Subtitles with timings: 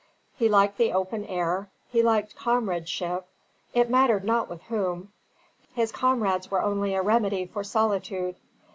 [0.35, 3.27] He liked the open air; he liked comradeship,
[3.75, 5.13] it mattered not with whom,
[5.75, 8.35] his comrades were only a remedy for solitude.